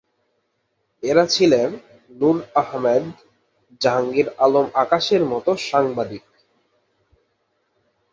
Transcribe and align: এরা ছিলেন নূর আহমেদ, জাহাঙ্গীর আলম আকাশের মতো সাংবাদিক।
এরা 1.03 1.23
ছিলেন 1.25 1.69
নূর 2.11 2.37
আহমেদ, 2.55 3.03
জাহাঙ্গীর 3.81 4.27
আলম 4.37 4.67
আকাশের 4.75 5.21
মতো 5.25 5.51
সাংবাদিক। 5.69 6.23